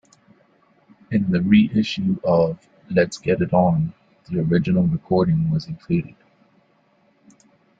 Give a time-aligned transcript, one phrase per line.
[1.11, 2.57] In the re-issue of
[2.89, 3.93] "Let's Get It On",
[4.31, 6.15] the original recording was included.